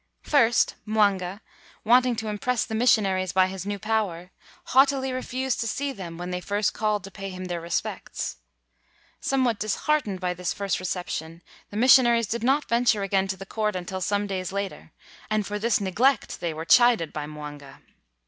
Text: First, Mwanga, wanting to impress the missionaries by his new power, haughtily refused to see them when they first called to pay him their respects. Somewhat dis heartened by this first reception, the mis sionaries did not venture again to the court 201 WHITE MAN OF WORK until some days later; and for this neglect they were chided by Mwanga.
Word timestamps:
First, 0.23 0.73
Mwanga, 0.87 1.41
wanting 1.83 2.15
to 2.15 2.27
impress 2.27 2.65
the 2.65 2.73
missionaries 2.73 3.33
by 3.33 3.45
his 3.45 3.67
new 3.67 3.77
power, 3.77 4.31
haughtily 4.69 5.11
refused 5.13 5.59
to 5.59 5.67
see 5.67 5.91
them 5.93 6.17
when 6.17 6.31
they 6.31 6.41
first 6.41 6.73
called 6.73 7.03
to 7.03 7.11
pay 7.11 7.29
him 7.29 7.45
their 7.45 7.61
respects. 7.61 8.37
Somewhat 9.19 9.59
dis 9.59 9.75
heartened 9.85 10.19
by 10.19 10.33
this 10.33 10.53
first 10.53 10.79
reception, 10.79 11.43
the 11.69 11.77
mis 11.77 11.95
sionaries 11.95 12.27
did 12.27 12.43
not 12.43 12.67
venture 12.67 13.03
again 13.03 13.27
to 13.27 13.37
the 13.37 13.45
court 13.45 13.73
201 13.75 13.83
WHITE 13.83 13.91
MAN 13.91 13.91
OF 13.91 13.91
WORK 13.91 13.99
until 14.01 14.01
some 14.01 14.27
days 14.39 14.51
later; 14.51 14.91
and 15.29 15.45
for 15.45 15.59
this 15.59 15.79
neglect 15.79 16.39
they 16.39 16.51
were 16.51 16.65
chided 16.65 17.13
by 17.13 17.27
Mwanga. 17.27 17.81